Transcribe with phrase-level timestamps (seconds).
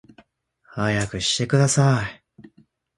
[0.73, 2.23] 速くしてください